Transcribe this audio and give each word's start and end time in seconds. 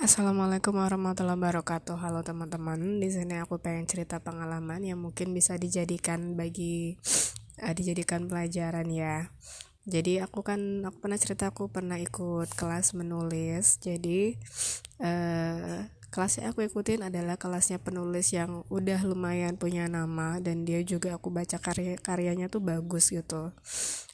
Assalamualaikum 0.00 0.80
warahmatullahi 0.80 1.36
wabarakatuh. 1.36 2.00
Halo 2.00 2.24
teman-teman, 2.24 3.04
di 3.04 3.12
sini 3.12 3.36
aku 3.36 3.60
pengen 3.60 3.84
cerita 3.84 4.16
pengalaman 4.16 4.80
yang 4.80 4.96
mungkin 4.96 5.36
bisa 5.36 5.60
dijadikan 5.60 6.40
bagi 6.40 6.96
uh, 7.60 7.68
dijadikan 7.76 8.24
pelajaran 8.24 8.88
ya. 8.88 9.28
Jadi 9.84 10.24
aku 10.24 10.40
kan 10.40 10.88
aku 10.88 11.04
pernah 11.04 11.20
cerita 11.20 11.52
aku 11.52 11.68
pernah 11.68 12.00
ikut 12.00 12.48
kelas 12.56 12.96
menulis. 12.96 13.76
Jadi 13.84 14.40
uh, 15.04 15.84
kelas 16.16 16.32
yang 16.40 16.56
aku 16.56 16.64
ikutin 16.64 17.04
adalah 17.04 17.36
kelasnya 17.36 17.76
penulis 17.76 18.32
yang 18.32 18.64
udah 18.72 19.04
lumayan 19.04 19.60
punya 19.60 19.84
nama 19.84 20.40
dan 20.40 20.64
dia 20.64 20.80
juga 20.80 21.20
aku 21.20 21.28
baca 21.28 21.60
karya 21.60 22.00
karyanya 22.00 22.48
tuh 22.48 22.64
bagus 22.64 23.12
gitu. 23.12 23.52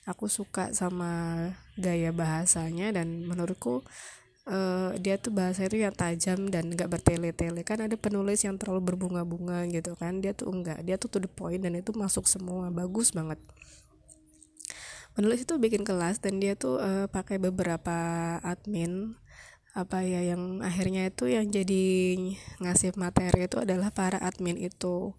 Aku 0.02 0.26
suka 0.26 0.74
sama 0.74 1.46
gaya 1.78 2.10
bahasanya 2.10 2.90
dan 2.90 3.22
menurutku 3.22 3.86
uh, 4.46 4.94
dia 4.96 5.18
tuh 5.18 5.34
bahasa 5.34 5.66
itu 5.66 5.82
yang 5.82 5.92
tajam 5.92 6.48
dan 6.48 6.72
gak 6.72 6.88
bertele-tele. 6.88 7.66
Kan 7.66 7.84
ada 7.84 7.94
penulis 7.98 8.42
yang 8.46 8.56
terlalu 8.56 8.94
berbunga-bunga 8.94 9.66
gitu 9.70 9.98
kan. 9.98 10.22
Dia 10.22 10.32
tuh 10.32 10.50
enggak. 10.54 10.82
Dia 10.86 10.96
tuh 10.96 11.10
to 11.10 11.18
the 11.22 11.30
point 11.30 11.60
dan 11.60 11.76
itu 11.76 11.92
masuk 11.92 12.30
semua. 12.30 12.70
Bagus 12.70 13.12
banget. 13.12 13.38
Penulis 15.12 15.44
itu 15.44 15.56
bikin 15.56 15.82
kelas 15.82 16.20
dan 16.20 16.38
dia 16.38 16.54
tuh 16.54 16.78
uh, 16.78 17.06
pakai 17.10 17.42
beberapa 17.42 17.96
admin. 18.40 19.18
Apa 19.76 20.00
ya 20.08 20.24
yang 20.24 20.64
akhirnya 20.64 21.12
itu 21.12 21.28
yang 21.28 21.52
jadi 21.52 21.84
ngasih 22.64 22.96
materi 22.96 23.44
itu 23.44 23.60
adalah 23.60 23.92
para 23.92 24.16
admin 24.22 24.56
itu. 24.56 25.12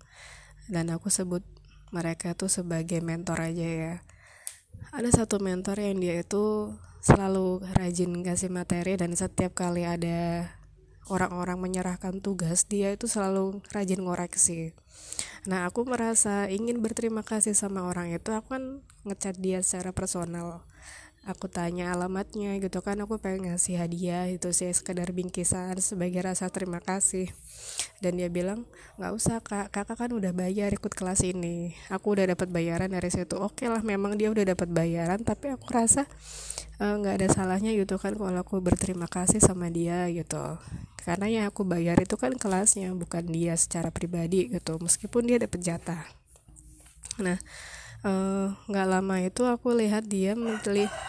Dan 0.66 0.90
aku 0.90 1.14
sebut 1.14 1.46
mereka 1.94 2.36
tuh 2.36 2.52
sebagai 2.52 3.00
mentor 3.00 3.40
aja 3.40 3.64
ya 3.64 3.94
ada 4.91 5.09
satu 5.13 5.38
mentor 5.38 5.80
yang 5.80 5.99
dia 6.02 6.22
itu 6.22 6.73
selalu 7.04 7.63
rajin 7.77 8.26
kasih 8.26 8.52
materi 8.52 8.98
dan 8.98 9.13
setiap 9.13 9.53
kali 9.55 9.88
ada 9.88 10.52
orang-orang 11.08 11.55
menyerahkan 11.59 12.20
tugas 12.20 12.67
dia 12.67 12.91
itu 12.91 13.08
selalu 13.08 13.64
rajin 13.72 14.03
ngoreksi. 14.03 14.75
Nah 15.47 15.64
aku 15.64 15.88
merasa 15.88 16.52
ingin 16.52 16.84
berterima 16.84 17.23
kasih 17.23 17.56
sama 17.56 17.88
orang 17.88 18.11
itu 18.11 18.36
aku 18.36 18.59
kan 18.59 18.64
ngechat 19.08 19.39
dia 19.39 19.64
secara 19.64 19.95
personal 19.95 20.67
aku 21.28 21.52
tanya 21.52 21.92
alamatnya 21.92 22.56
gitu 22.64 22.80
kan 22.80 22.97
aku 23.03 23.20
pengen 23.20 23.52
ngasih 23.52 23.78
hadiah 23.78 24.31
itu 24.31 24.50
sih 24.56 24.72
sekedar 24.72 25.11
bingkisan 25.11 25.78
sebagai 25.84 26.23
rasa 26.23 26.47
terima 26.47 26.80
kasih. 26.80 27.28
Dan 28.00 28.16
dia 28.17 28.31
bilang 28.31 28.64
nggak 28.95 29.11
usah 29.11 29.38
kak. 29.44 29.69
Kakak 29.75 30.08
kan 30.08 30.11
udah 30.16 30.31
bayar 30.31 30.72
ikut 30.72 30.95
kelas 30.95 31.28
ini. 31.28 31.75
Aku 31.92 32.16
udah 32.16 32.31
dapat 32.31 32.47
bayaran 32.47 32.89
dari 32.89 33.11
situ. 33.11 33.36
Oke 33.36 33.67
lah 33.67 33.84
memang 33.84 34.16
dia 34.16 34.31
udah 34.31 34.47
dapat 34.56 34.72
bayaran 34.72 35.19
tapi 35.22 35.52
aku 35.52 35.67
rasa 35.69 36.08
Eh, 36.78 36.94
nggak 36.94 37.14
uh, 37.14 37.17
ada 37.17 37.28
salahnya 37.34 37.73
gitu 37.73 37.97
kan 37.97 38.14
kalau 38.14 38.38
aku 38.38 38.62
berterima 38.62 39.09
kasih 39.09 39.41
sama 39.41 39.73
dia 39.73 40.06
gitu. 40.14 40.62
Karena 41.02 41.25
yang 41.25 41.45
aku 41.50 41.66
bayar 41.66 41.97
itu 41.97 42.22
kan 42.22 42.38
kelasnya 42.38 42.94
bukan 42.94 43.25
dia 43.25 43.58
secara 43.58 43.89
pribadi 43.89 44.53
gitu. 44.53 44.78
Meskipun 44.78 45.25
dia 45.25 45.41
dapat 45.41 45.58
jatah. 45.66 46.06
Nah 47.17 47.41
nggak 48.03 48.88
uh, 48.88 48.92
lama 48.94 49.16
itu 49.26 49.42
aku 49.50 49.73
lihat 49.73 50.06
dia 50.06 50.38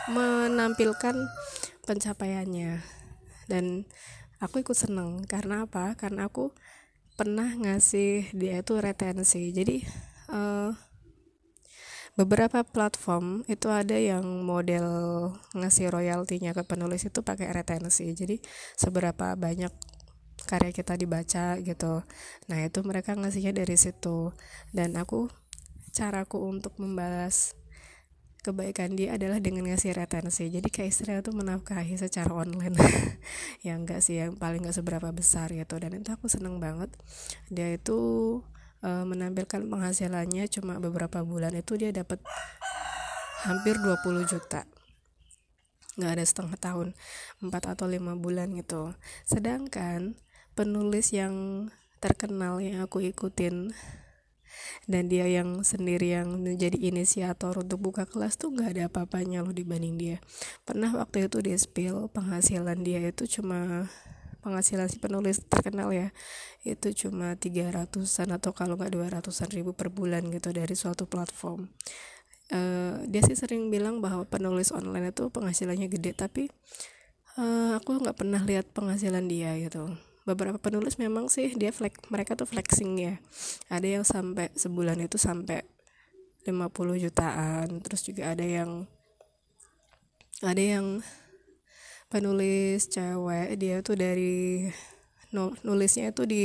menampilkan 0.09 1.15
pencapaiannya. 1.85 2.81
Dan 3.49 3.85
aku 4.41 4.61
ikut 4.65 4.77
seneng. 4.77 5.25
Karena 5.29 5.65
apa? 5.69 5.97
Karena 5.97 6.29
aku 6.29 6.53
pernah 7.19 7.51
ngasih 7.51 8.31
dia 8.33 8.63
itu 8.63 8.79
retensi. 8.79 9.51
Jadi 9.51 9.83
uh, 10.31 10.71
beberapa 12.19 12.67
platform 12.67 13.47
itu 13.47 13.71
ada 13.71 13.95
yang 13.95 14.25
model 14.43 14.87
ngasih 15.55 15.91
royaltinya 15.91 16.51
ke 16.51 16.63
penulis 16.67 17.07
itu 17.07 17.21
pakai 17.23 17.51
retensi. 17.51 18.11
Jadi 18.15 18.39
seberapa 18.79 19.35
banyak 19.39 19.71
karya 20.47 20.73
kita 20.73 20.95
dibaca 20.97 21.61
gitu. 21.61 22.03
Nah 22.49 22.59
itu 22.65 22.81
mereka 22.87 23.13
ngasihnya 23.19 23.53
dari 23.53 23.77
situ. 23.77 24.33
Dan 24.71 24.95
aku 24.97 25.29
caraku 25.99 26.39
untuk 26.47 26.79
membalas 26.79 27.59
kebaikan 28.47 28.95
dia 28.95 29.19
adalah 29.19 29.43
dengan 29.43 29.67
ngasih 29.67 29.99
retensi. 29.99 30.47
Jadi 30.47 30.71
kayak 30.71 30.95
istilah 30.95 31.19
itu 31.19 31.35
menafkahi 31.35 31.99
secara 31.99 32.31
online. 32.31 32.79
Yang 33.67 33.79
enggak 33.83 34.01
sih 34.07 34.17
yang 34.23 34.39
paling 34.39 34.63
enggak 34.63 34.79
seberapa 34.79 35.11
besar 35.11 35.51
gitu. 35.51 35.75
Dan 35.83 35.99
itu 35.99 36.15
aku 36.15 36.31
seneng 36.31 36.63
banget. 36.63 36.89
Dia 37.51 37.75
itu 37.75 37.99
uh, 38.87 39.05
menampilkan 39.05 39.67
penghasilannya 39.67 40.47
cuma 40.49 40.79
beberapa 40.79 41.27
bulan. 41.27 41.53
Itu 41.59 41.75
dia 41.75 41.91
dapat 41.91 42.23
hampir 43.43 43.77
20 43.83 43.99
juta. 44.31 44.65
Nggak 45.99 46.13
ada 46.15 46.25
setengah 46.25 46.57
tahun. 46.63 46.89
4 47.43 47.51
atau 47.53 47.87
lima 47.91 48.15
bulan 48.15 48.55
gitu. 48.55 48.95
Sedangkan 49.27 50.15
penulis 50.55 51.11
yang 51.11 51.67
terkenal 51.99 52.63
yang 52.63 52.87
aku 52.87 53.03
ikutin 53.03 53.75
dan 54.87 55.07
dia 55.07 55.29
yang 55.29 55.61
sendiri 55.63 56.17
yang 56.17 56.41
menjadi 56.41 56.77
inisiator 56.79 57.57
untuk 57.61 57.79
buka 57.81 58.05
kelas 58.09 58.37
tuh 58.41 58.53
nggak 58.55 58.69
ada 58.75 58.83
apa-apanya 58.89 59.45
loh 59.45 59.53
dibanding 59.53 60.01
dia. 60.01 60.17
Pernah 60.65 60.95
waktu 60.97 61.29
itu 61.29 61.39
di 61.45 61.53
spill 61.57 62.09
penghasilan 62.13 62.81
dia 62.83 63.03
itu 63.05 63.29
cuma 63.41 63.89
penghasilan 64.39 64.87
si 64.87 65.03
penulis 65.03 65.43
terkenal 65.45 65.91
ya 65.91 66.15
itu 66.63 66.95
cuma 66.95 67.35
300an 67.35 68.29
atau 68.39 68.51
kalau 68.55 68.79
nggak 68.79 68.95
200an 68.95 69.51
ribu 69.53 69.75
per 69.75 69.91
bulan 69.91 70.25
gitu 70.31 70.55
dari 70.55 70.75
suatu 70.79 71.05
platform. 71.05 71.69
Uh, 72.49 73.05
dia 73.05 73.21
sih 73.21 73.37
sering 73.37 73.69
bilang 73.69 74.01
bahwa 74.01 74.25
penulis 74.25 74.73
online 74.73 75.13
itu 75.13 75.29
penghasilannya 75.29 75.93
gede 75.93 76.17
tapi 76.17 76.49
uh, 77.37 77.77
aku 77.77 78.01
nggak 78.01 78.17
pernah 78.17 78.41
lihat 78.41 78.73
penghasilan 78.73 79.29
dia 79.29 79.53
gitu 79.61 79.93
beberapa 80.29 80.61
penulis 80.61 81.01
memang 81.01 81.33
sih 81.33 81.57
dia 81.57 81.73
flex 81.73 81.97
mereka 82.13 82.37
tuh 82.37 82.45
flexing 82.45 83.01
ya. 83.01 83.15
Ada 83.73 84.01
yang 84.01 84.05
sampai 84.05 84.53
sebulan 84.53 85.01
itu 85.01 85.17
sampai 85.17 85.65
50 86.45 87.05
jutaan 87.05 87.81
terus 87.81 88.05
juga 88.05 88.37
ada 88.37 88.45
yang 88.45 88.85
ada 90.45 90.61
yang 90.61 91.01
penulis 92.13 92.89
cewek 92.93 93.57
dia 93.57 93.81
tuh 93.81 93.97
dari 93.97 94.69
nulisnya 95.65 96.13
itu 96.13 96.23
di 96.25 96.45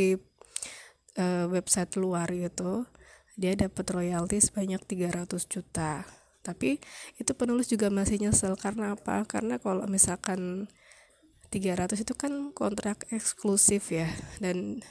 uh, 1.19 1.45
website 1.51 1.99
luar 1.99 2.31
gitu. 2.31 2.87
Dia 3.35 3.57
dapat 3.57 3.85
royalti 3.89 4.39
sebanyak 4.39 4.79
300 4.85 5.27
juta. 5.49 6.05
Tapi 6.43 6.77
itu 7.17 7.31
penulis 7.33 7.71
juga 7.71 7.87
masih 7.87 8.19
nyesel 8.19 8.53
karena 8.59 8.93
apa? 8.93 9.23
Karena 9.23 9.57
kalau 9.57 9.87
misalkan 9.87 10.67
300 11.53 12.01
itu 12.01 12.13
kan 12.17 12.49
kontrak 12.57 13.05
eksklusif 13.13 13.93
ya. 13.93 14.09
Dan 14.41 14.81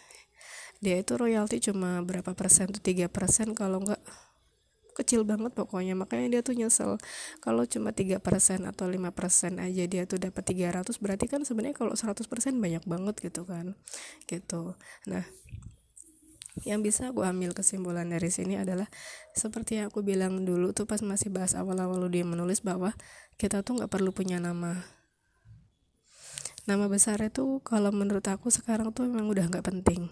dia 0.78 1.02
itu 1.02 1.18
royalti 1.18 1.58
cuma 1.58 1.98
berapa 2.06 2.38
persen 2.38 2.70
tuh? 2.70 2.78
Tiga 2.78 3.10
persen 3.10 3.58
kalau 3.58 3.82
enggak 3.82 3.98
kecil 4.94 5.26
banget 5.26 5.50
pokoknya. 5.58 5.98
Makanya 5.98 6.38
dia 6.38 6.40
tuh 6.46 6.54
nyesel. 6.54 7.02
Kalau 7.42 7.66
cuma 7.66 7.90
tiga 7.90 8.22
persen 8.22 8.62
atau 8.70 8.86
lima 8.86 9.10
persen 9.10 9.58
aja 9.58 9.82
dia 9.90 10.06
tuh 10.06 10.22
dapat 10.22 10.46
300 10.46 10.86
berarti 11.02 11.26
kan 11.26 11.42
sebenarnya 11.42 11.74
kalau 11.74 11.98
100% 11.98 12.22
banyak 12.62 12.84
banget 12.86 13.14
gitu 13.18 13.42
kan. 13.42 13.74
Gitu. 14.30 14.78
Nah 15.10 15.26
yang 16.68 16.84
bisa 16.84 17.08
aku 17.08 17.24
ambil 17.24 17.56
kesimpulan 17.56 18.04
dari 18.04 18.28
sini 18.28 18.60
adalah 18.60 18.84
seperti 19.32 19.80
yang 19.80 19.88
aku 19.88 20.04
bilang 20.04 20.44
dulu 20.44 20.76
tuh 20.76 20.84
pas 20.84 21.00
masih 21.00 21.32
bahas 21.32 21.56
awal-awal 21.56 22.04
dia 22.12 22.28
menulis 22.28 22.60
bahwa 22.60 22.92
kita 23.40 23.64
tuh 23.64 23.80
nggak 23.80 23.88
perlu 23.88 24.12
punya 24.12 24.36
nama 24.36 24.84
nama 26.62 26.86
besar 26.86 27.18
itu 27.18 27.58
kalau 27.66 27.90
menurut 27.90 28.22
aku 28.30 28.46
sekarang 28.46 28.94
tuh 28.94 29.10
memang 29.10 29.26
udah 29.26 29.50
nggak 29.50 29.66
penting. 29.66 30.06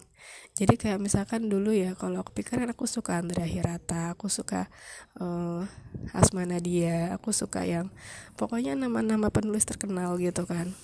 Jadi 0.51 0.75
kayak 0.75 0.99
misalkan 0.99 1.47
dulu 1.47 1.71
ya 1.71 1.95
kalau 1.95 2.19
aku 2.19 2.35
pikir 2.35 2.59
kan 2.59 2.67
aku 2.67 2.83
suka 2.83 3.23
Andrea 3.23 3.47
Hirata 3.47 4.11
aku 4.11 4.27
suka 4.27 4.67
uh, 5.15 5.63
Asma 6.11 6.43
Nadia 6.43 7.15
aku 7.15 7.31
suka 7.31 7.63
yang 7.63 7.87
pokoknya 8.35 8.75
nama-nama 8.75 9.31
penulis 9.31 9.63
terkenal 9.63 10.19
gitu 10.19 10.43
kan. 10.43 10.75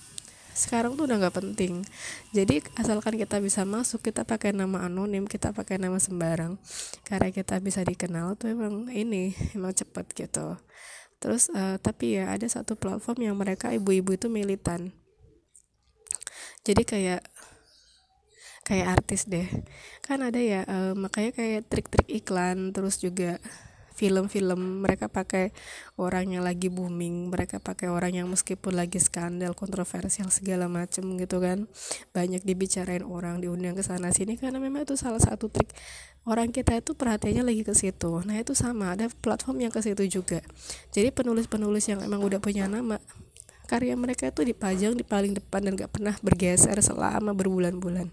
Sekarang 0.56 0.96
tuh 0.96 1.04
udah 1.04 1.20
nggak 1.20 1.36
penting. 1.36 1.84
Jadi 2.32 2.64
asalkan 2.80 3.20
kita 3.20 3.36
bisa 3.44 3.68
masuk 3.68 4.00
kita 4.00 4.24
pakai 4.24 4.56
nama 4.56 4.88
anonim 4.88 5.28
kita 5.28 5.52
pakai 5.52 5.76
nama 5.76 6.00
sembarang 6.00 6.56
karena 7.04 7.28
kita 7.28 7.60
bisa 7.60 7.84
dikenal 7.84 8.40
tuh 8.40 8.56
emang 8.56 8.88
ini 8.88 9.36
emang 9.52 9.76
cepet 9.76 10.16
gitu. 10.16 10.56
Terus 11.20 11.52
uh, 11.52 11.76
tapi 11.76 12.16
ya 12.16 12.32
ada 12.32 12.48
satu 12.48 12.72
platform 12.72 13.20
yang 13.20 13.36
mereka 13.36 13.68
ibu-ibu 13.68 14.16
itu 14.16 14.32
militan 14.32 14.96
jadi 16.62 16.82
kayak 16.84 17.22
kayak 18.68 19.00
artis 19.00 19.24
deh. 19.24 19.48
Kan 20.04 20.20
ada 20.20 20.36
ya 20.36 20.68
uh, 20.68 20.92
makanya 20.92 21.32
kayak 21.32 21.72
trik-trik 21.72 22.04
iklan 22.12 22.76
terus 22.76 23.00
juga 23.00 23.40
film-film 23.98 24.86
mereka 24.86 25.10
pakai 25.10 25.50
orang 25.98 26.38
yang 26.38 26.46
lagi 26.46 26.70
booming 26.70 27.34
mereka 27.34 27.58
pakai 27.58 27.90
orang 27.90 28.14
yang 28.14 28.30
meskipun 28.30 28.78
lagi 28.78 29.02
skandal 29.02 29.58
kontroversial 29.58 30.30
segala 30.30 30.70
macem 30.70 31.02
gitu 31.18 31.42
kan. 31.42 31.66
Banyak 32.14 32.46
dibicarain 32.46 33.02
orang 33.02 33.42
diundang 33.42 33.74
ke 33.74 33.82
sana 33.82 34.14
sini 34.14 34.38
karena 34.38 34.62
memang 34.62 34.86
itu 34.86 34.94
salah 34.94 35.18
satu 35.18 35.50
trik 35.50 35.74
orang 36.28 36.52
kita 36.52 36.78
itu 36.78 36.94
perhatiannya 36.94 37.42
lagi 37.42 37.64
ke 37.66 37.74
situ. 37.74 38.22
Nah 38.22 38.38
itu 38.38 38.54
sama 38.54 38.94
ada 38.94 39.10
platform 39.10 39.66
yang 39.66 39.72
ke 39.74 39.82
situ 39.82 40.06
juga. 40.06 40.44
Jadi 40.94 41.10
penulis-penulis 41.10 41.88
yang 41.90 42.04
emang 42.04 42.22
udah 42.22 42.38
punya 42.38 42.70
nama 42.70 43.02
karya 43.68 43.92
mereka 43.94 44.32
itu 44.32 44.40
dipajang 44.42 44.96
di 44.96 45.04
paling 45.04 45.36
depan 45.36 45.60
dan 45.60 45.76
gak 45.76 45.92
pernah 45.92 46.16
bergeser 46.24 46.80
selama 46.80 47.36
berbulan-bulan. 47.36 48.08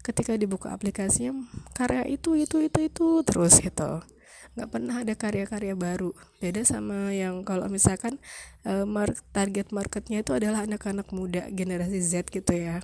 Ketika 0.00 0.32
dibuka 0.40 0.72
aplikasinya 0.72 1.36
karya 1.76 2.08
itu 2.08 2.32
itu 2.32 2.64
itu 2.64 2.78
itu 2.88 3.06
terus 3.20 3.60
gitu. 3.60 4.00
Nggak 4.56 4.70
pernah 4.72 5.04
ada 5.04 5.14
karya-karya 5.14 5.76
baru. 5.76 6.10
Beda 6.42 6.64
sama 6.64 7.12
yang 7.12 7.44
kalau 7.44 7.68
misalkan 7.68 8.16
uh, 8.64 8.88
target 9.30 9.70
marketnya 9.70 10.24
itu 10.24 10.32
adalah 10.34 10.64
anak-anak 10.64 11.06
muda 11.12 11.46
generasi 11.52 12.00
Z 12.00 12.32
gitu 12.32 12.50
ya. 12.56 12.80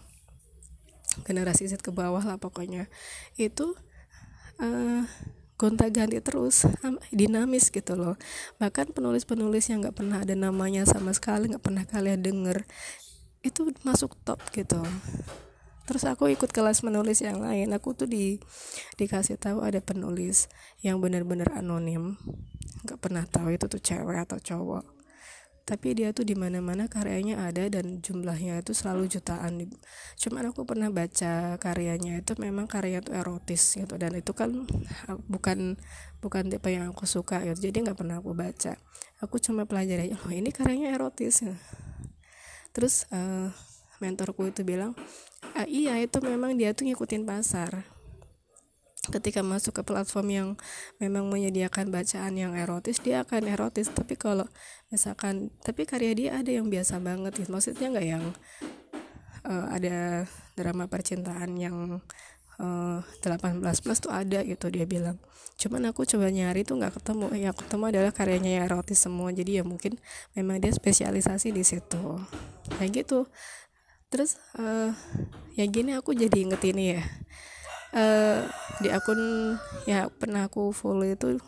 Generasi 1.24 1.66
Z 1.72 1.80
ke 1.80 1.90
bawah 1.90 2.22
lah 2.22 2.36
pokoknya. 2.36 2.86
Itu 3.40 3.74
uh, 4.60 5.08
gonta 5.56 5.88
ganti 5.88 6.20
terus 6.20 6.68
dinamis 7.12 7.72
gitu 7.72 7.96
loh. 7.96 8.16
Bahkan 8.60 8.92
penulis-penulis 8.92 9.72
yang 9.72 9.84
nggak 9.84 9.96
pernah 9.96 10.22
ada 10.24 10.36
namanya 10.36 10.84
sama 10.84 11.12
sekali 11.16 11.52
nggak 11.52 11.64
pernah 11.64 11.84
kalian 11.88 12.20
denger 12.20 12.64
itu 13.40 13.72
masuk 13.84 14.16
top 14.24 14.40
gitu. 14.52 14.80
Terus 15.86 16.02
aku 16.02 16.32
ikut 16.34 16.50
kelas 16.50 16.82
menulis 16.82 17.22
yang 17.22 17.38
lain 17.38 17.70
aku 17.70 17.94
tuh 17.94 18.10
di 18.10 18.42
dikasih 18.98 19.38
tahu 19.38 19.62
ada 19.62 19.78
penulis 19.78 20.50
yang 20.82 20.98
benar-benar 20.98 21.54
anonim. 21.54 22.18
Nggak 22.84 22.98
pernah 22.98 23.24
tahu 23.24 23.54
itu 23.54 23.70
tuh 23.70 23.80
cewek 23.80 24.18
atau 24.26 24.38
cowok 24.42 24.95
tapi 25.66 25.98
dia 25.98 26.14
tuh 26.14 26.22
di 26.22 26.38
mana-mana 26.38 26.86
karyanya 26.86 27.42
ada 27.42 27.66
dan 27.66 27.98
jumlahnya 27.98 28.62
itu 28.62 28.70
selalu 28.70 29.10
jutaan 29.10 29.66
cuman 30.14 30.54
aku 30.54 30.62
pernah 30.62 30.94
baca 30.94 31.58
karyanya 31.58 32.22
itu 32.22 32.38
memang 32.38 32.70
karya 32.70 33.02
itu 33.02 33.10
erotis 33.10 33.74
gitu 33.74 33.98
dan 33.98 34.14
itu 34.14 34.30
kan 34.30 34.62
bukan 35.26 35.74
bukan 36.22 36.46
tipe 36.46 36.70
yang 36.70 36.94
aku 36.94 37.02
suka 37.02 37.42
gitu 37.42 37.66
jadi 37.66 37.90
nggak 37.90 37.98
pernah 37.98 38.22
aku 38.22 38.30
baca. 38.32 38.78
Aku 39.24 39.42
cuma 39.42 39.66
pelajari 39.66 40.14
oh 40.14 40.30
ini 40.30 40.54
karyanya 40.54 40.94
erotis. 40.94 41.42
Terus 42.70 43.08
uh, 43.10 43.50
mentorku 43.98 44.46
itu 44.46 44.62
bilang 44.62 44.92
ah, 45.56 45.64
iya 45.64 45.96
itu 45.98 46.20
memang 46.20 46.54
dia 46.54 46.76
tuh 46.76 46.84
ngikutin 46.84 47.24
pasar 47.24 47.95
ketika 49.10 49.40
masuk 49.44 49.80
ke 49.80 49.82
platform 49.86 50.28
yang 50.28 50.48
memang 50.98 51.28
menyediakan 51.30 51.90
bacaan 51.90 52.34
yang 52.34 52.52
erotis 52.54 52.98
dia 53.02 53.22
akan 53.22 53.46
erotis. 53.46 53.90
Tapi 53.90 54.18
kalau 54.18 54.46
misalkan 54.90 55.54
tapi 55.62 55.86
karya 55.86 56.12
dia 56.14 56.30
ada 56.38 56.50
yang 56.50 56.66
biasa 56.66 56.98
banget 56.98 57.38
gitu. 57.38 57.50
Maksudnya 57.52 57.86
nggak 57.92 58.06
yang 58.06 58.24
uh, 59.46 59.66
ada 59.70 60.26
drama 60.58 60.90
percintaan 60.90 61.54
yang 61.56 62.02
uh, 62.58 62.98
18 63.22 63.62
plus 63.62 63.98
tuh 64.02 64.12
ada 64.12 64.42
gitu 64.42 64.66
dia 64.68 64.84
bilang. 64.84 65.16
Cuman 65.56 65.88
aku 65.88 66.04
coba 66.04 66.28
nyari 66.28 66.66
tuh 66.66 66.76
nggak 66.76 67.00
ketemu. 67.00 67.26
Yang 67.32 67.56
ketemu 67.64 67.84
adalah 67.88 68.12
karyanya 68.12 68.50
yang 68.60 68.64
erotis 68.68 69.00
semua. 69.00 69.32
Jadi 69.32 69.60
ya 69.60 69.64
mungkin 69.64 69.96
memang 70.36 70.60
dia 70.60 70.72
spesialisasi 70.74 71.54
di 71.54 71.64
situ. 71.64 72.20
Kayak 72.76 73.06
gitu. 73.06 73.24
Terus 74.12 74.38
uh, 74.60 74.92
ya 75.58 75.64
gini 75.66 75.96
aku 75.96 76.12
jadi 76.14 76.36
inget 76.46 76.62
ini 76.68 76.98
ya 76.98 77.02
uh, 77.92 78.46
di 78.82 78.88
akun 78.90 79.54
ya 79.86 80.10
pernah 80.10 80.48
aku 80.48 80.72
follow 80.72 81.06
itu 81.06 81.38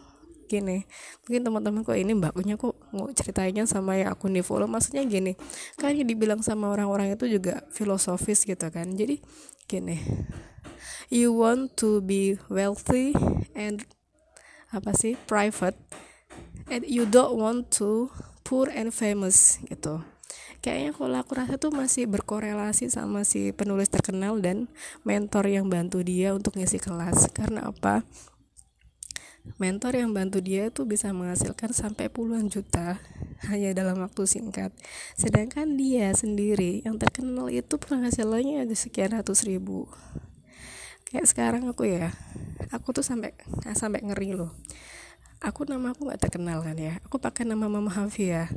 gini. 0.48 0.84
Mungkin 1.26 1.42
teman-teman 1.44 1.80
kok 1.84 1.98
ini 1.98 2.12
mbaknya 2.16 2.56
kok 2.56 2.76
mau 2.94 3.08
ceritanya 3.12 3.68
sama 3.68 3.98
ya 3.98 4.12
akun 4.14 4.36
di 4.36 4.42
follow? 4.44 4.68
Maksudnya 4.68 5.02
gini 5.08 5.34
kan 5.80 5.96
yang 5.96 6.08
dibilang 6.08 6.40
sama 6.44 6.70
orang-orang 6.70 7.14
itu 7.14 7.28
juga 7.28 7.64
filosofis 7.74 8.44
gitu 8.46 8.68
kan. 8.68 8.94
Jadi 8.94 9.20
gini 9.68 10.00
you 11.08 11.32
want 11.32 11.76
to 11.76 12.00
be 12.04 12.36
wealthy 12.48 13.16
and 13.56 13.84
apa 14.68 14.92
sih? 14.92 15.16
private 15.24 15.76
and 16.68 16.84
you 16.84 17.08
don't 17.08 17.36
want 17.40 17.72
to 17.72 18.12
poor 18.44 18.68
and 18.68 18.92
famous 18.92 19.56
gitu 19.64 20.04
kayaknya 20.60 20.92
kalau 20.94 21.16
aku 21.18 21.32
rasa 21.38 21.54
tuh 21.56 21.70
masih 21.70 22.10
berkorelasi 22.10 22.90
sama 22.90 23.22
si 23.22 23.54
penulis 23.54 23.88
terkenal 23.90 24.38
dan 24.42 24.66
mentor 25.06 25.46
yang 25.50 25.66
bantu 25.70 26.02
dia 26.02 26.34
untuk 26.34 26.58
ngisi 26.58 26.78
kelas. 26.82 27.30
Karena 27.30 27.70
apa? 27.70 28.02
Mentor 29.56 29.96
yang 29.96 30.12
bantu 30.12 30.44
dia 30.44 30.68
itu 30.68 30.84
bisa 30.84 31.08
menghasilkan 31.16 31.72
sampai 31.72 32.12
puluhan 32.12 32.52
juta 32.52 33.00
hanya 33.48 33.72
dalam 33.72 34.04
waktu 34.04 34.28
singkat. 34.28 34.76
Sedangkan 35.16 35.80
dia 35.80 36.12
sendiri 36.12 36.84
yang 36.84 37.00
terkenal 37.00 37.48
itu 37.48 37.80
penghasilannya 37.80 38.68
ada 38.68 38.76
sekian 38.76 39.16
ratus 39.16 39.48
ribu. 39.48 39.88
Kayak 41.08 41.32
sekarang 41.32 41.64
aku 41.64 41.88
ya 41.88 42.12
aku 42.68 42.92
tuh 42.92 43.04
sampai 43.04 43.32
sampai 43.72 44.04
ngeri 44.04 44.36
loh 44.36 44.52
aku 45.38 45.66
nama 45.66 45.94
aku 45.94 46.10
nggak 46.10 46.20
terkenal 46.28 46.62
kan 46.62 46.74
ya. 46.74 46.98
Aku 47.06 47.22
pakai 47.22 47.46
nama 47.46 47.70
Mama 47.70 47.90
Hafia 47.90 48.50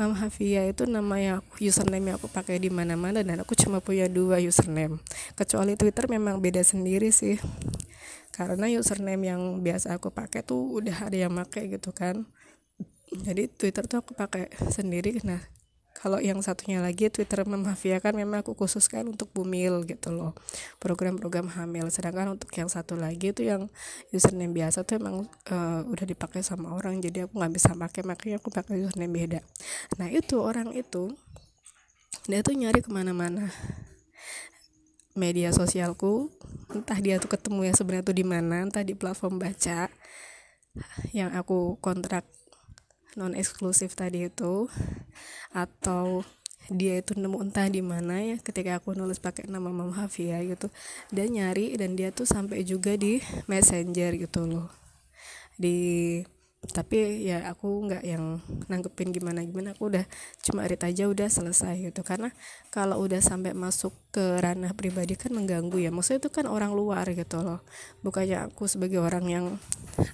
Mama 0.00 0.16
Hafia 0.16 0.64
itu 0.64 0.88
nama 0.88 1.20
yang 1.20 1.40
username 1.60 2.08
yang 2.08 2.16
aku 2.16 2.32
pakai 2.32 2.56
di 2.56 2.72
mana-mana 2.72 3.20
dan 3.20 3.44
aku 3.44 3.52
cuma 3.52 3.84
punya 3.84 4.08
dua 4.08 4.40
username. 4.40 4.96
Kecuali 5.36 5.76
Twitter 5.76 6.08
memang 6.08 6.40
beda 6.40 6.64
sendiri 6.64 7.12
sih. 7.12 7.36
Karena 8.32 8.64
username 8.72 9.28
yang 9.28 9.60
biasa 9.60 10.00
aku 10.00 10.08
pakai 10.08 10.40
tuh 10.40 10.80
udah 10.80 11.12
ada 11.12 11.16
yang 11.20 11.36
pakai 11.36 11.68
gitu 11.76 11.92
kan. 11.92 12.24
Jadi 13.12 13.52
Twitter 13.52 13.84
tuh 13.84 14.00
aku 14.00 14.16
pakai 14.16 14.48
sendiri. 14.72 15.20
Nah 15.20 15.59
kalau 16.00 16.16
yang 16.16 16.40
satunya 16.40 16.80
lagi 16.80 17.12
Twitter 17.12 17.44
Mafia 17.44 18.00
kan 18.00 18.16
memang 18.16 18.40
aku 18.40 18.56
khususkan 18.56 19.04
untuk 19.12 19.28
bumil 19.36 19.84
gitu 19.84 20.16
loh. 20.16 20.32
Program-program 20.80 21.52
hamil. 21.52 21.92
Sedangkan 21.92 22.32
untuk 22.32 22.48
yang 22.56 22.72
satu 22.72 22.96
lagi 22.96 23.36
itu 23.36 23.44
yang 23.44 23.68
username 24.08 24.56
biasa 24.56 24.88
tuh 24.88 24.96
emang 24.96 25.28
uh, 25.52 25.80
udah 25.84 26.06
dipakai 26.08 26.40
sama 26.40 26.72
orang. 26.72 27.04
Jadi 27.04 27.28
aku 27.28 27.36
nggak 27.36 27.52
bisa 27.52 27.76
pakai 27.76 28.00
makanya 28.08 28.40
aku 28.40 28.48
pakai 28.48 28.80
username 28.80 29.12
beda. 29.12 29.40
Nah 30.00 30.08
itu 30.08 30.40
orang 30.40 30.72
itu 30.72 31.12
dia 32.24 32.40
tuh 32.40 32.56
nyari 32.56 32.80
ke 32.80 32.88
mana-mana. 32.88 33.52
Media 35.12 35.52
sosialku 35.52 36.32
entah 36.72 36.96
dia 36.96 37.20
tuh 37.20 37.28
ketemu 37.28 37.68
ya 37.68 37.74
sebenarnya 37.76 38.08
tuh 38.08 38.16
di 38.16 38.24
mana 38.24 38.64
entah 38.64 38.80
di 38.80 38.96
platform 38.96 39.36
baca. 39.36 39.92
Yang 41.12 41.30
aku 41.36 41.76
kontrak 41.84 42.24
non 43.18 43.34
eksklusif 43.34 43.98
tadi 43.98 44.30
itu 44.30 44.70
atau 45.50 46.22
dia 46.70 47.02
itu 47.02 47.18
nemu 47.18 47.50
entah 47.50 47.66
di 47.66 47.82
mana 47.82 48.22
ya 48.22 48.36
ketika 48.38 48.78
aku 48.78 48.94
nulis 48.94 49.18
pakai 49.18 49.50
nama 49.50 49.72
Mama 49.72 49.90
Hafia 50.06 50.38
gitu 50.46 50.70
dia 51.10 51.26
nyari 51.26 51.74
dan 51.74 51.98
dia 51.98 52.14
tuh 52.14 52.28
sampai 52.28 52.62
juga 52.62 52.94
di 52.94 53.18
messenger 53.50 54.14
gitu 54.20 54.46
loh. 54.46 54.70
Di 55.58 56.20
tapi 56.60 57.24
ya 57.24 57.48
aku 57.48 57.88
nggak 57.88 58.04
yang 58.04 58.36
nanggepin 58.68 59.16
gimana 59.16 59.40
gimana 59.48 59.72
aku 59.72 59.88
udah 59.88 60.04
cuma 60.44 60.68
read 60.68 60.84
aja 60.84 61.08
udah 61.08 61.24
selesai 61.24 61.88
gitu. 61.88 62.04
Karena 62.04 62.28
kalau 62.68 63.00
udah 63.00 63.16
sampai 63.24 63.56
masuk 63.56 63.96
ke 64.12 64.20
ranah 64.44 64.76
pribadi 64.76 65.16
kan 65.16 65.32
mengganggu 65.32 65.80
ya. 65.80 65.88
Maksudnya 65.88 66.20
itu 66.20 66.28
kan 66.28 66.44
orang 66.44 66.76
luar 66.76 67.08
gitu 67.16 67.40
loh. 67.40 67.64
Bukannya 68.04 68.44
aku 68.52 68.68
sebagai 68.68 69.00
orang 69.00 69.24
yang 69.24 69.46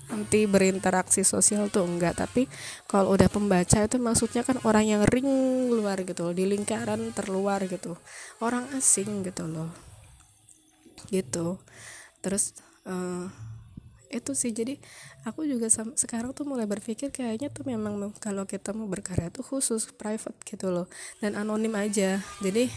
anti 0.07 0.47
berinteraksi 0.47 1.27
sosial 1.27 1.67
tuh 1.67 1.83
enggak. 1.83 2.15
Tapi 2.15 2.47
kalau 2.87 3.19
udah 3.19 3.27
pembaca 3.27 3.83
itu 3.83 3.99
maksudnya 3.99 4.47
kan 4.47 4.63
orang 4.63 4.87
yang 4.87 5.03
ring 5.03 5.27
luar 5.75 5.99
gitu 6.07 6.31
loh. 6.31 6.35
Di 6.37 6.47
lingkaran 6.47 7.11
terluar 7.11 7.59
gitu. 7.67 7.99
Orang 8.39 8.71
asing 8.79 9.27
gitu 9.27 9.51
loh. 9.51 9.75
Gitu. 11.11 11.59
Terus 12.23 12.55
uh, 12.87 13.27
itu 14.11 14.33
sih 14.33 14.55
jadi 14.55 14.79
aku 15.27 15.47
juga 15.47 15.67
sekarang 15.71 16.31
tuh 16.31 16.47
mulai 16.47 16.65
berpikir 16.65 17.11
kayaknya 17.11 17.51
tuh 17.51 17.67
memang 17.67 18.15
kalau 18.23 18.47
kita 18.47 18.71
mau 18.71 18.87
berkarya 18.87 19.29
tuh 19.29 19.43
khusus 19.43 19.91
private 19.95 20.39
gitu 20.47 20.71
loh 20.71 20.87
dan 21.19 21.35
anonim 21.35 21.75
aja. 21.75 22.23
Jadi 22.39 22.71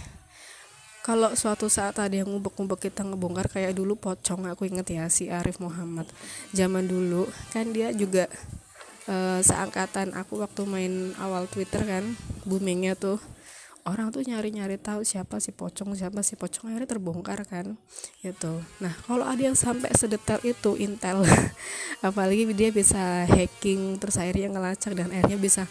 kalau 1.06 1.34
suatu 1.34 1.72
saat 1.72 1.98
ada 1.98 2.12
yang 2.12 2.28
ngubek-ngubek 2.30 2.92
kita 2.92 3.02
ngebongkar 3.08 3.50
kayak 3.50 3.74
dulu 3.74 3.98
pocong 3.98 4.52
aku 4.52 4.68
inget 4.70 4.88
ya 4.94 5.06
si 5.08 5.32
Arif 5.32 5.58
Muhammad. 5.58 6.06
Zaman 6.54 6.86
dulu 6.86 7.26
kan 7.56 7.72
dia 7.72 7.90
juga 7.96 8.30
uh, 9.10 9.40
seangkatan 9.42 10.14
aku 10.14 10.44
waktu 10.44 10.62
main 10.70 10.94
awal 11.18 11.50
Twitter 11.50 11.82
kan 11.82 12.04
boomingnya 12.46 12.94
tuh 12.94 13.18
orang 13.90 14.14
tuh 14.14 14.22
nyari-nyari 14.22 14.78
tahu 14.78 15.02
siapa 15.02 15.42
si 15.42 15.50
pocong 15.50 15.98
siapa 15.98 16.22
si 16.22 16.38
pocong 16.38 16.70
akhirnya 16.70 16.90
terbongkar 16.90 17.42
kan 17.50 17.74
gitu. 18.22 18.62
Nah 18.80 18.94
kalau 19.10 19.26
ada 19.26 19.42
yang 19.42 19.58
sampai 19.58 19.90
sedetail 19.98 20.40
itu 20.46 20.78
intel 20.78 21.26
apalagi 22.08 22.46
dia 22.54 22.70
bisa 22.70 23.26
hacking 23.26 23.98
terus 23.98 24.22
akhirnya 24.22 24.54
ngelacak 24.54 24.94
dan 24.94 25.10
akhirnya 25.10 25.40
bisa 25.42 25.64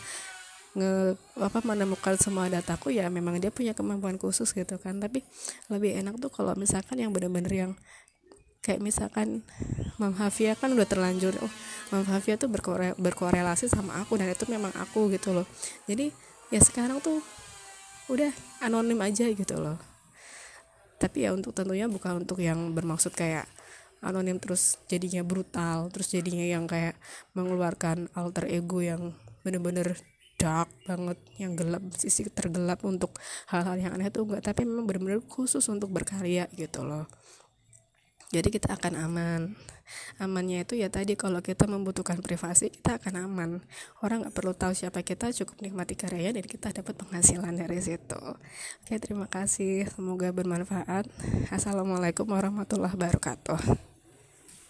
nge 0.76 1.16
apa 1.40 1.58
menemukan 1.64 2.14
semua 2.20 2.46
dataku 2.46 2.92
ya 2.92 3.08
memang 3.08 3.40
dia 3.40 3.48
punya 3.48 3.72
kemampuan 3.72 4.18
khusus 4.18 4.50
gitu 4.50 4.76
kan. 4.82 4.98
Tapi 4.98 5.22
lebih 5.70 5.96
enak 6.02 6.18
tuh 6.18 6.30
kalau 6.34 6.52
misalkan 6.58 6.98
yang 6.98 7.14
bener-bener 7.14 7.50
yang 7.54 7.72
kayak 8.62 8.82
misalkan 8.82 9.46
Mam 9.96 10.12
Hafia 10.18 10.52
kan 10.58 10.75
udah 10.75 10.84
terlanjur 10.84 11.32
oh 11.40 11.52
Mam 11.94 12.04
Hafia 12.04 12.37
tuh 12.37 12.52
berkore 12.52 12.92
berkorelasi 12.98 13.70
sama 13.70 13.96
aku 14.02 14.18
dan 14.18 14.28
itu 14.28 14.44
memang 14.50 14.75
aku 14.76 15.08
gitu 15.14 15.32
loh. 15.32 15.46
Jadi 15.88 16.12
ya 16.52 16.60
sekarang 16.60 17.00
tuh 17.00 17.25
udah 18.08 18.32
anonim 18.64 18.98
aja 19.04 19.28
gitu 19.28 19.56
loh. 19.60 19.76
Tapi 20.98 21.28
ya 21.28 21.30
untuk 21.36 21.54
tentunya 21.54 21.86
bukan 21.86 22.26
untuk 22.26 22.42
yang 22.42 22.74
bermaksud 22.74 23.14
kayak 23.14 23.46
anonim 24.02 24.38
terus 24.38 24.78
jadinya 24.86 25.26
brutal 25.26 25.90
terus 25.90 26.10
jadinya 26.14 26.46
yang 26.46 26.70
kayak 26.70 26.94
mengeluarkan 27.34 28.06
alter 28.14 28.46
ego 28.46 28.78
yang 28.78 29.14
bener-bener 29.42 29.98
dark 30.38 30.70
banget 30.86 31.18
yang 31.34 31.58
gelap 31.58 31.82
sisi 31.98 32.30
tergelap 32.30 32.78
untuk 32.86 33.18
hal-hal 33.50 33.74
yang 33.78 33.92
aneh 33.94 34.10
itu 34.10 34.22
enggak. 34.22 34.42
Tapi 34.42 34.66
memang 34.66 34.86
benar-benar 34.86 35.22
khusus 35.26 35.62
untuk 35.70 35.90
berkarya 35.90 36.50
gitu 36.54 36.82
loh 36.82 37.06
jadi 38.28 38.49
kita 38.52 38.76
akan 38.76 38.94
aman. 39.08 39.40
Amannya 40.20 40.68
itu 40.68 40.76
ya 40.76 40.92
tadi 40.92 41.16
kalau 41.16 41.40
kita 41.40 41.64
membutuhkan 41.64 42.20
privasi 42.20 42.68
kita 42.68 43.00
akan 43.00 43.25
aman. 43.25 43.50
Orang 44.04 44.20
nggak 44.20 44.37
perlu 44.37 44.52
tahu 44.52 44.76
siapa 44.76 45.00
kita 45.00 45.32
cukup 45.32 45.64
nikmati 45.64 45.97
karya 45.97 46.37
dan 46.37 46.44
kita 46.44 46.68
dapat 46.76 46.92
penghasilan 47.00 47.56
dari 47.56 47.80
situ. 47.80 48.20
Oke 48.85 49.00
terima 49.00 49.25
kasih. 49.32 49.88
Semoga 49.88 50.28
bermanfaat. 50.28 51.08
Assalamualaikum 51.49 52.28
warahmatullahi 52.28 52.92
wabarakatuh 52.92 53.97